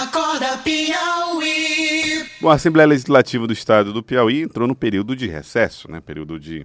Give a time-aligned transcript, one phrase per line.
[0.00, 2.24] Acorda Piauí.
[2.40, 6.00] Bom, a Assembleia Legislativa do Estado do Piauí entrou no período de recesso, né?
[6.00, 6.64] Período de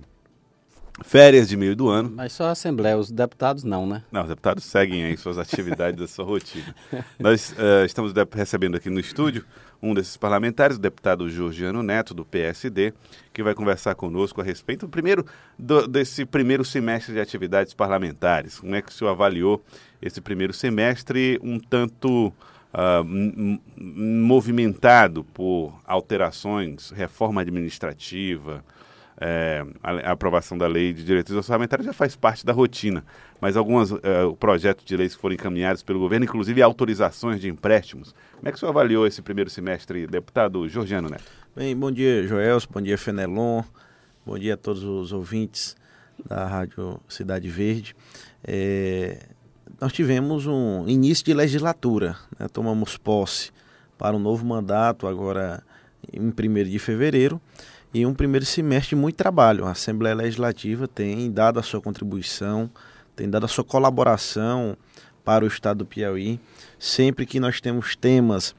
[1.04, 2.14] férias de meio do ano.
[2.16, 4.04] Mas só a Assembleia, os deputados não, né?
[4.10, 6.74] Não, os deputados seguem aí suas atividades da sua rotina.
[7.20, 9.44] Nós uh, estamos recebendo aqui no estúdio
[9.84, 12.94] um desses parlamentares, o deputado Georgiano Neto, do PSD,
[13.34, 15.26] que vai conversar conosco a respeito, primeiro,
[15.60, 18.60] do, desse primeiro semestre de atividades parlamentares.
[18.60, 19.62] Como é que o senhor avaliou
[20.02, 22.32] esse primeiro semestre um tanto
[22.76, 28.64] uh, movimentado por alterações, reforma administrativa,
[29.18, 33.02] é, a, a, aprovação da lei de diretrizes orçamentárias já faz parte da rotina,
[33.40, 34.02] mas alguns uh,
[34.38, 38.14] projetos de leis que foram encaminhados pelo governo, inclusive autorizações de empréstimos.
[38.36, 41.24] Como é que o senhor avaliou esse primeiro semestre, deputado Georgiano Neto?
[41.56, 43.64] Bem, bom dia, Joelso, bom dia, Fenelon,
[44.26, 45.78] bom dia a todos os ouvintes
[46.28, 47.96] da Rádio Cidade Verde.
[48.44, 49.20] É,
[49.80, 52.48] nós tivemos um início de legislatura, né?
[52.48, 53.52] tomamos posse
[53.98, 55.64] para um novo mandato agora
[56.12, 57.42] em 1 de fevereiro
[57.94, 59.66] e um primeiro semestre de muito trabalho.
[59.66, 62.70] A Assembleia Legislativa tem dado a sua contribuição,
[63.16, 64.78] tem dado a sua colaboração
[65.24, 66.40] para o Estado do Piauí.
[66.78, 68.56] Sempre que nós temos temas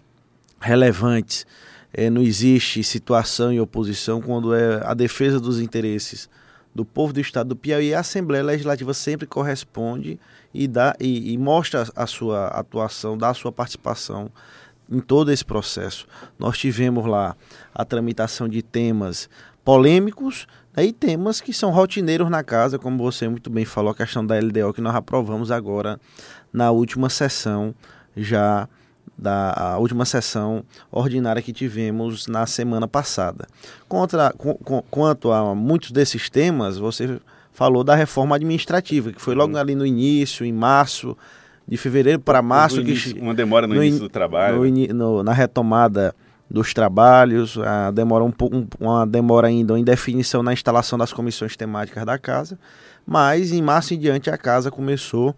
[0.61, 1.47] relevantes,
[1.92, 6.28] é, não existe situação e oposição quando é a defesa dos interesses
[6.77, 7.94] do povo do Estado do Piauí.
[7.94, 10.20] A Assembleia Legislativa sempre corresponde
[10.52, 14.30] e, dá, e, e mostra a sua atuação, dá a sua participação
[14.91, 16.06] em todo esse processo.
[16.38, 17.34] Nós tivemos lá
[17.74, 19.28] a tramitação de temas
[19.64, 20.46] polêmicos
[20.77, 24.24] né, e temas que são rotineiros na casa, como você muito bem falou, a questão
[24.24, 25.98] da LDO que nós aprovamos agora
[26.52, 27.74] na última sessão,
[28.14, 28.68] já
[29.19, 33.47] da última sessão ordinária que tivemos na semana passada.
[33.89, 37.19] Contra, com, quanto a muitos desses temas, você
[37.53, 39.58] falou da reforma administrativa, que foi logo uhum.
[39.58, 41.17] ali no início, em março,
[41.67, 42.81] de fevereiro para março.
[42.81, 44.64] Início, que, uma demora no, no início do trabalho.
[44.70, 46.14] No, no, na retomada
[46.48, 51.56] dos trabalhos, a demora um, um, uma demora ainda em definição na instalação das comissões
[51.56, 52.58] temáticas da casa,
[53.05, 55.35] mas em março em diante a casa começou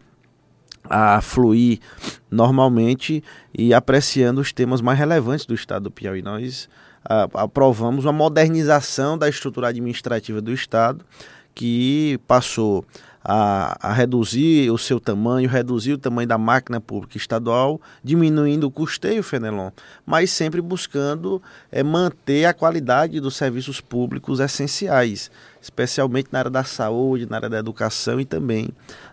[0.85, 1.79] a fluir
[2.31, 3.23] normalmente
[3.57, 6.23] e apreciando os temas mais relevantes do estado do Piauí.
[6.23, 6.69] Nós
[7.05, 11.05] a, aprovamos uma modernização da estrutura administrativa do estado
[11.55, 12.85] que passou
[13.31, 18.71] a, a, reduzir o seu tamanho, reduzir o tamanho da máquina pública estadual, diminuindo o
[18.71, 19.69] custeio, Fenelon,
[20.07, 25.31] mas sempre buscando é, manter a qualidade dos serviços públicos essenciais,
[25.61, 28.71] especialmente na área da saúde, na área da educação e também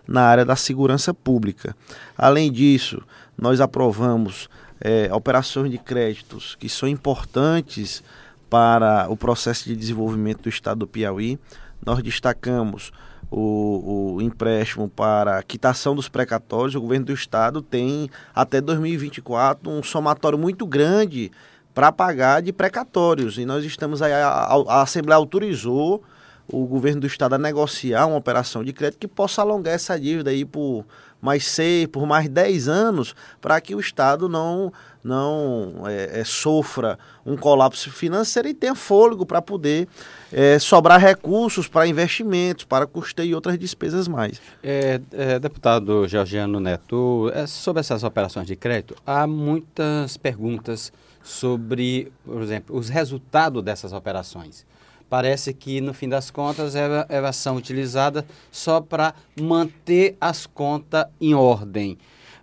[0.08, 1.76] na área da segurança pública.
[2.16, 3.02] Além disso,
[3.36, 4.48] nós aprovamos
[4.80, 8.02] é, operações de créditos que são importantes
[8.48, 11.38] para o processo de desenvolvimento do estado do Piauí.
[11.84, 12.92] Nós destacamos
[13.30, 19.82] o, o empréstimo para quitação dos precatórios, o governo do estado tem até 2024 um
[19.82, 21.30] somatório muito grande
[21.74, 23.36] para pagar de precatórios.
[23.36, 26.02] E nós estamos aí, a, a, Assembleia autorizou
[26.48, 30.30] o governo do estado a negociar uma operação de crédito que possa alongar essa dívida
[30.30, 30.86] aí por
[31.20, 34.72] mais seis, por mais dez anos, para que o estado não
[35.06, 39.86] não é, é, sofra um colapso financeiro e tenha fôlego para poder
[40.32, 44.40] é, sobrar recursos para investimentos, para custeio e outras despesas mais.
[44.62, 52.12] É, é deputado Georgiano Neto, é, sobre essas operações de crédito, há muitas perguntas sobre,
[52.24, 54.66] por exemplo, os resultados dessas operações.
[55.08, 61.32] Parece que, no fim das contas, elas são utilizadas só para manter as contas em
[61.32, 61.96] ordem.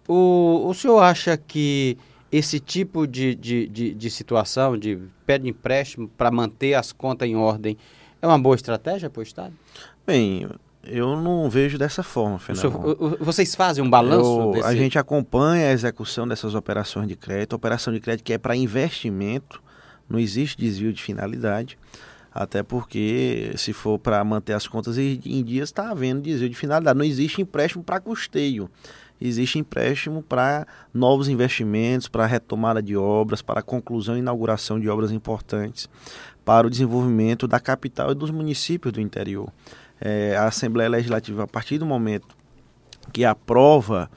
[0.07, 1.97] O, o senhor acha que
[2.33, 7.35] esse tipo de, de, de, de situação, de pede empréstimo para manter as contas em
[7.35, 7.77] ordem,
[8.19, 9.53] é uma boa estratégia para o Estado?
[10.05, 10.49] Bem,
[10.83, 13.17] eu não vejo dessa forma, Fernando.
[13.19, 14.41] Vocês fazem um balanço?
[14.41, 14.67] Eu, desse...
[14.67, 17.53] A gente acompanha a execução dessas operações de crédito.
[17.53, 19.61] Operação de crédito que é para investimento,
[20.09, 21.77] não existe desvio de finalidade.
[22.33, 26.97] Até porque, se for para manter as contas em dias, está havendo desvio de finalidade.
[26.97, 28.69] Não existe empréstimo para custeio
[29.19, 35.11] existe empréstimo para novos investimentos, para retomada de obras, para conclusão e inauguração de obras
[35.11, 35.89] importantes,
[36.43, 39.49] para o desenvolvimento da capital e dos municípios do interior.
[40.01, 42.35] É, a Assembleia Legislativa, a partir do momento
[43.13, 44.11] que aprova,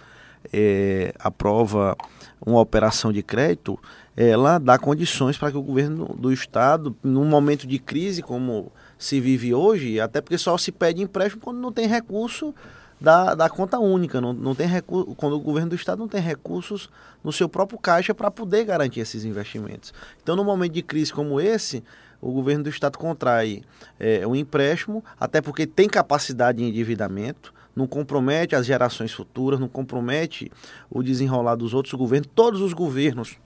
[0.53, 1.97] é, aprova
[2.45, 3.79] uma operação de crédito,
[4.17, 9.21] ela dá condições para que o governo do Estado, num momento de crise como se
[9.21, 12.55] vive hoje, até porque só se pede empréstimo quando não tem recurso
[13.01, 14.21] da, da conta única.
[14.21, 16.89] Não, não tem recurso, quando o governo do estado não tem recursos
[17.23, 19.93] no seu próprio caixa para poder garantir esses investimentos.
[20.23, 21.85] Então, no momento de crise como esse,
[22.21, 23.63] o governo do estado contrai
[24.01, 29.69] é, um empréstimo, até porque tem capacidade de endividamento, não compromete as gerações futuras, não
[29.69, 30.51] compromete
[30.91, 32.29] o desenrolar dos outros governos.
[32.35, 33.37] Todos os governos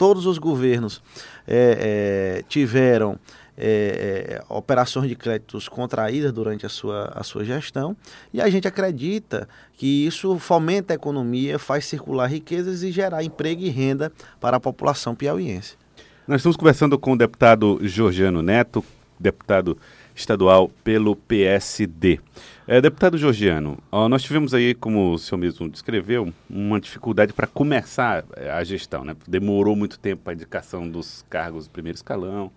[0.00, 1.02] todos os governos
[1.46, 3.18] é, é, tiveram
[3.54, 7.94] é, é, operações de créditos contraídas durante a sua, a sua gestão,
[8.32, 13.60] e a gente acredita que isso fomenta a economia, faz circular riquezas e gerar emprego
[13.60, 14.10] e renda
[14.40, 15.76] para a população piauiense.
[16.26, 18.82] Nós estamos conversando com o deputado Georgiano Neto,
[19.18, 19.76] deputado
[20.20, 22.20] estadual pelo PSD.
[22.66, 27.46] É, deputado Georgiano, ó, nós tivemos aí, como o senhor mesmo descreveu, uma dificuldade para
[27.46, 29.04] começar é, a gestão.
[29.04, 29.16] Né?
[29.26, 32.50] Demorou muito tempo a indicação dos cargos do primeiro escalão,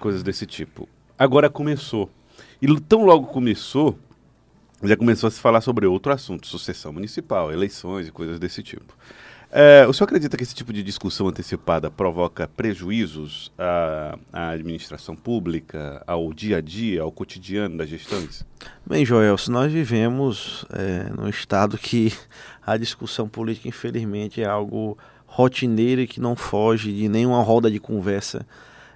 [0.00, 0.88] coisas desse tipo.
[1.18, 2.10] Agora começou.
[2.60, 3.96] E tão logo começou,
[4.82, 8.96] já começou a se falar sobre outro assunto, sucessão municipal, eleições e coisas desse tipo.
[9.50, 15.16] É, o senhor acredita que esse tipo de discussão antecipada provoca prejuízos à, à, administração
[15.16, 18.44] pública, ao dia a dia, ao cotidiano das gestões?
[18.86, 22.12] Bem, Joel, se nós vivemos é, num estado que
[22.66, 27.80] a discussão política, infelizmente, é algo rotineiro e que não foge de nenhuma roda de
[27.80, 28.46] conversa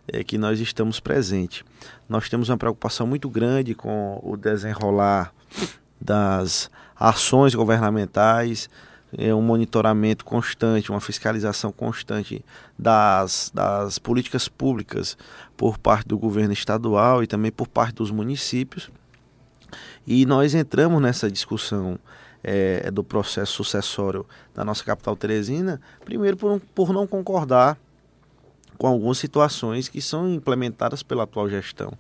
[0.06, 1.64] é, que nós estamos presentes.
[2.06, 5.32] Nós temos uma preocupação muito grande com o desenrolar
[5.98, 8.69] das ações governamentais,
[9.16, 12.44] é, um monitoramento constante, uma fiscalização constante
[12.78, 15.16] das, das políticas públicas
[15.56, 18.90] por parte do governo estadual e também por parte dos municípios.
[20.06, 21.98] E nós entramos nessa discussão
[22.42, 27.78] é, do processo sucessório da nossa capital Teresina, primeiro por, por não concordar
[28.76, 31.92] com algumas situações que são implementadas pela atual gestão.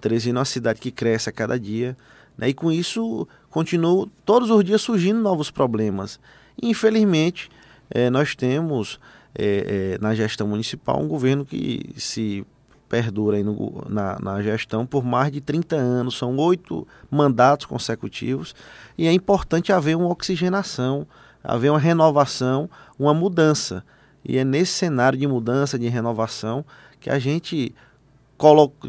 [0.00, 1.96] Teresina é uma cidade que cresce a cada dia,
[2.36, 6.20] né, e com isso continuam todos os dias surgindo novos problemas.
[6.60, 7.50] E, infelizmente,
[7.90, 8.98] é, nós temos
[9.34, 12.46] é, é, na gestão municipal um governo que se
[12.88, 18.54] perdura no, na, na, gestão por mais de 30 anos, são oito mandatos consecutivos,
[18.96, 21.06] e é importante haver uma oxigenação,
[21.42, 23.84] haver uma renovação, uma mudança.
[24.24, 26.64] E é nesse cenário de mudança, de renovação,
[27.00, 27.74] que a gente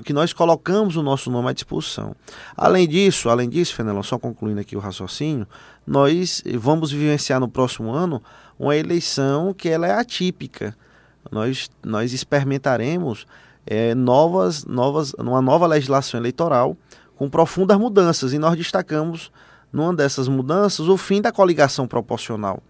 [0.04, 2.16] que nós colocamos o nosso nome à disposição.
[2.56, 5.48] Além disso, além disso, Fenelon, só concluindo aqui o raciocínio,
[5.86, 8.22] nós vamos vivenciar no próximo ano
[8.60, 10.76] uma eleição que ela é atípica.
[11.32, 13.26] Nós, nós experimentaremos
[13.66, 16.76] é, novas, novas, uma nova legislação eleitoral
[17.16, 19.32] com profundas mudanças e nós destacamos
[19.72, 22.62] numa dessas mudanças o fim da coligação proporcional.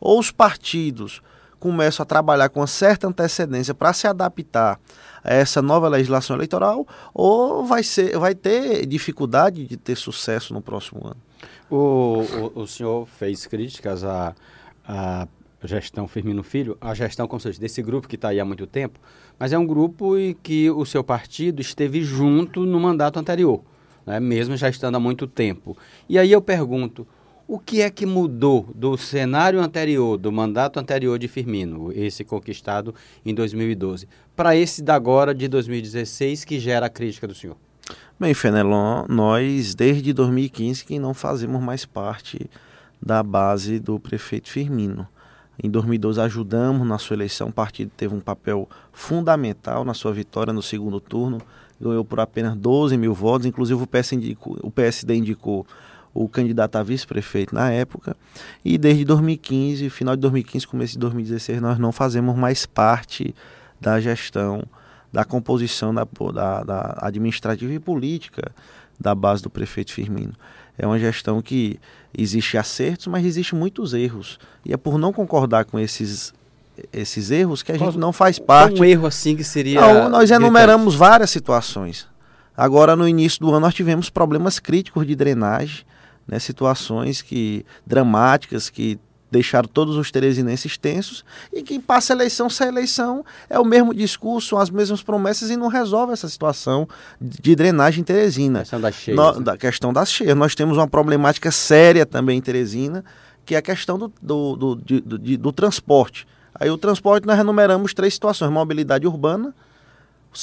[0.00, 1.22] Ou os partidos
[1.66, 4.78] começam a trabalhar com uma certa antecedência para se adaptar
[5.24, 10.62] a essa nova legislação eleitoral, ou vai, ser, vai ter dificuldade de ter sucesso no
[10.62, 11.16] próximo ano?
[11.68, 12.22] O,
[12.54, 14.32] o, o senhor fez críticas à,
[14.86, 15.26] à
[15.64, 19.00] gestão Firmino Filho, a gestão, como seja, desse grupo que está aí há muito tempo,
[19.36, 23.60] mas é um grupo em que o seu partido esteve junto no mandato anterior,
[24.06, 25.76] né, mesmo já estando há muito tempo.
[26.08, 27.04] E aí eu pergunto,
[27.48, 32.94] o que é que mudou do cenário anterior, do mandato anterior de Firmino, esse conquistado
[33.24, 37.56] em 2012, para esse da agora de 2016 que gera a crítica do senhor?
[38.18, 42.50] Bem, Fenelon, nós desde 2015 que não fazemos mais parte
[43.00, 45.06] da base do prefeito Firmino.
[45.62, 50.52] Em 2012 ajudamos na sua eleição, o partido teve um papel fundamental na sua vitória
[50.52, 51.40] no segundo turno,
[51.80, 55.66] ganhou por apenas 12 mil votos, inclusive o PSD indicou, o PSD indicou
[56.16, 58.16] o candidato a vice-prefeito na época.
[58.64, 63.34] E desde 2015, final de 2015, começo de 2016, nós não fazemos mais parte
[63.80, 64.62] da gestão,
[65.12, 68.50] da composição da, da, da administrativa e política
[68.98, 70.32] da base do prefeito Firmino.
[70.78, 71.78] É uma gestão que
[72.16, 74.38] existe acertos, mas existe muitos erros.
[74.64, 76.34] E é por não concordar com esses
[76.92, 78.78] esses erros que a gente não faz parte.
[78.78, 79.80] Um erro assim que seria.
[79.80, 82.06] Não, nós enumeramos várias situações.
[82.54, 85.84] Agora, no início do ano, nós tivemos problemas críticos de drenagem
[86.26, 88.98] né, situações que dramáticas que
[89.30, 94.56] deixaram todos os teresinenses tensos e que passa eleição, sai eleição, é o mesmo discurso,
[94.56, 96.88] as mesmas promessas e não resolve essa situação
[97.20, 98.60] de drenagem em Teresina.
[98.60, 99.16] Questão das cheias.
[99.16, 99.40] No, né?
[99.40, 100.36] Da questão das cheias.
[100.36, 103.04] Nós temos uma problemática séria também em Teresina,
[103.44, 106.26] que é a questão do, do, do, do, do, do transporte.
[106.54, 109.54] Aí o transporte nós renumeramos três situações, mobilidade urbana,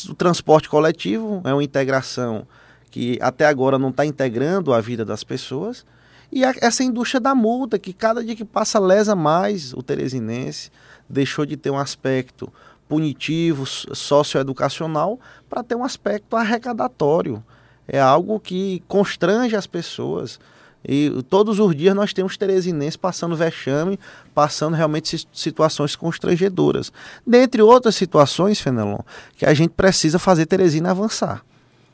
[0.09, 2.47] o transporte coletivo, é uma integração
[2.93, 5.83] que até agora não está integrando a vida das pessoas,
[6.31, 10.69] e a, essa indústria da multa, que cada dia que passa lesa mais o teresinense,
[11.09, 12.53] deixou de ter um aspecto
[12.87, 15.19] punitivo, socioeducacional,
[15.49, 17.43] para ter um aspecto arrecadatório.
[17.87, 20.39] É algo que constrange as pessoas.
[20.87, 23.99] E todos os dias nós temos teresinenses passando vexame,
[24.35, 26.93] passando realmente situações constrangedoras.
[27.25, 28.99] Dentre outras situações, Fenelon,
[29.35, 31.43] que a gente precisa fazer Teresina avançar.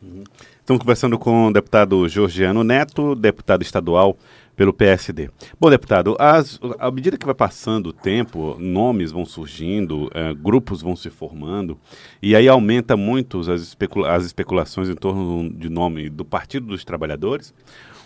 [0.03, 0.25] Uhum.
[0.69, 4.15] Estamos conversando com o deputado Georgiano Neto, deputado estadual
[4.55, 5.31] pelo PSD.
[5.59, 10.83] Bom, deputado, as, à medida que vai passando o tempo, nomes vão surgindo, eh, grupos
[10.83, 11.75] vão se formando,
[12.21, 16.85] e aí aumenta muito as, especula as especulações em torno de nome do Partido dos
[16.85, 17.51] Trabalhadores,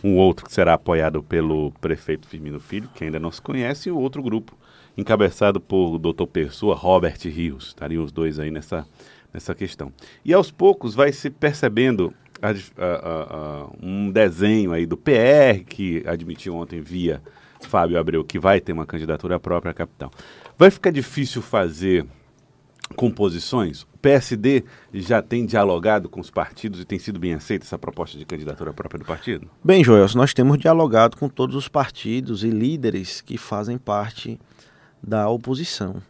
[0.01, 3.91] um outro que será apoiado pelo prefeito Firmino Filho, que ainda não se conhece, e
[3.91, 4.57] o outro grupo
[4.97, 6.27] encabeçado por Dr.
[6.27, 7.67] Pessoa, Robert Rios.
[7.67, 8.87] Estariam os dois aí nessa,
[9.33, 9.91] nessa questão.
[10.23, 16.55] E aos poucos vai se percebendo a, a, um desenho aí do PR, que admitiu
[16.55, 17.21] ontem via
[17.61, 20.11] Fábio Abreu que vai ter uma candidatura própria à capital.
[20.57, 22.05] Vai ficar difícil fazer
[22.95, 23.83] composições?
[23.83, 28.17] O PSD já tem dialogado com os partidos e tem sido bem aceita essa proposta
[28.17, 29.49] de candidatura própria do partido?
[29.63, 34.39] Bem, Joel, nós temos dialogado com todos os partidos e líderes que fazem parte
[35.01, 36.01] da oposição.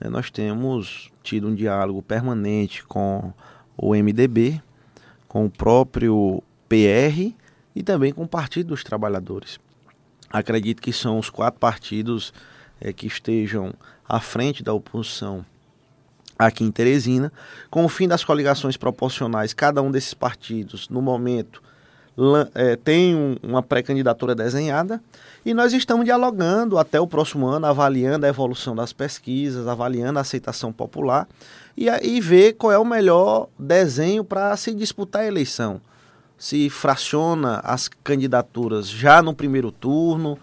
[0.00, 0.08] Né?
[0.08, 3.32] Nós temos tido um diálogo permanente com
[3.76, 4.62] o MDB,
[5.30, 7.32] com o próprio PR
[7.72, 9.60] e também com o Partido dos Trabalhadores.
[10.28, 12.34] Acredito que são os quatro partidos
[12.80, 13.72] é, que estejam
[14.08, 15.46] à frente da oposição
[16.36, 17.32] aqui em Teresina.
[17.70, 21.62] Com o fim das coligações proporcionais, cada um desses partidos, no momento,
[22.54, 25.00] é, tem um, uma pré-candidatura desenhada
[25.44, 30.22] e nós estamos dialogando até o próximo ano, avaliando a evolução das pesquisas, avaliando a
[30.22, 31.26] aceitação popular
[31.76, 35.80] e, e ver qual é o melhor desenho para se disputar a eleição.
[36.38, 40.38] Se fraciona as candidaturas já no primeiro turno,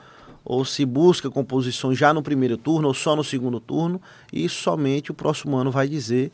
[0.49, 5.11] ou se busca composições já no primeiro turno ou só no segundo turno, e somente
[5.11, 6.31] o próximo ano vai dizer.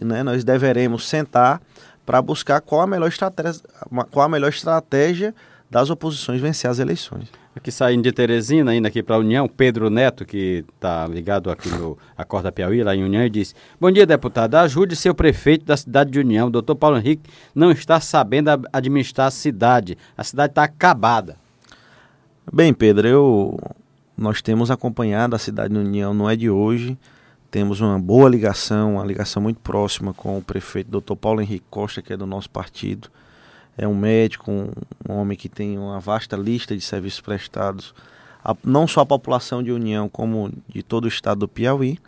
[0.00, 1.60] Né, nós deveremos sentar
[2.08, 3.60] para buscar qual a melhor estratégia,
[4.10, 5.34] qual a melhor estratégia
[5.70, 7.30] das oposições vencer as eleições.
[7.54, 11.68] Aqui saindo de Teresina, indo aqui para a União, Pedro Neto, que está ligado aqui
[11.68, 14.54] no Acorda Piauí, lá em União, e disse: Bom dia, deputado.
[14.54, 19.30] Ajude seu prefeito da cidade de União, doutor Paulo Henrique, não está sabendo administrar a
[19.30, 19.98] cidade.
[20.16, 21.36] A cidade está acabada.
[22.50, 23.58] Bem, Pedro, eu
[24.16, 26.96] nós temos acompanhado a cidade de União, não é de hoje.
[27.50, 31.16] Temos uma boa ligação, uma ligação muito próxima com o prefeito Dr.
[31.16, 33.08] Paulo Henrique Costa, que é do nosso partido.
[33.76, 34.70] É um médico, um,
[35.08, 37.94] um homem que tem uma vasta lista de serviços prestados,
[38.44, 41.98] a, não só a população de União, como de todo o estado do Piauí.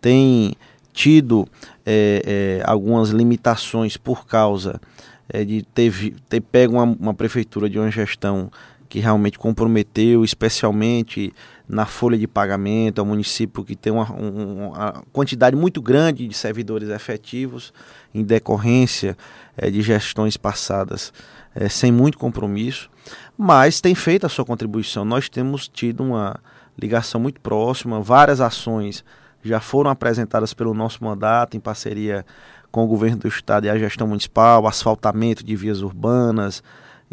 [0.00, 0.54] Tem
[0.92, 1.46] tido
[1.86, 4.80] é, é, algumas limitações por causa
[5.28, 8.50] é, de ter, ter pego uma, uma prefeitura de uma gestão
[8.88, 11.32] que realmente comprometeu, especialmente
[11.68, 16.34] na folha de pagamento, é um município que tem uma, uma quantidade muito grande de
[16.34, 17.72] servidores efetivos
[18.14, 19.16] em decorrência
[19.56, 21.12] é, de gestões passadas
[21.54, 22.90] é, sem muito compromisso,
[23.36, 25.04] mas tem feito a sua contribuição.
[25.04, 26.36] Nós temos tido uma
[26.78, 29.04] ligação muito próxima, várias ações
[29.42, 32.24] já foram apresentadas pelo nosso mandato em parceria
[32.70, 36.62] com o governo do estado e a gestão municipal, asfaltamento de vias urbanas,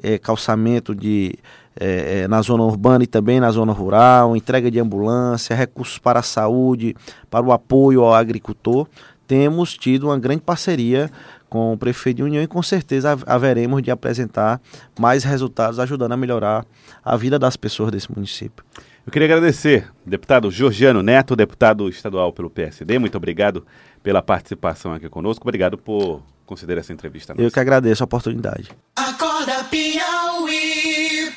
[0.01, 1.35] é, calçamento de,
[1.79, 6.19] é, é, na zona urbana e também na zona rural, entrega de ambulância, recursos para
[6.19, 6.95] a saúde,
[7.29, 8.87] para o apoio ao agricultor.
[9.27, 11.11] Temos tido uma grande parceria
[11.49, 14.61] com o prefeito de União e com certeza haveremos de apresentar
[14.99, 16.65] mais resultados ajudando a melhorar
[17.03, 18.63] a vida das pessoas desse município.
[19.05, 22.99] Eu queria agradecer, deputado Georgiano Neto, deputado estadual pelo PSD.
[22.99, 23.65] Muito obrigado
[24.03, 25.43] pela participação aqui conosco.
[25.43, 27.33] Obrigado por considerar essa entrevista.
[27.37, 28.69] Eu que agradeço a oportunidade.
[28.95, 31.31] Acorda Piauí.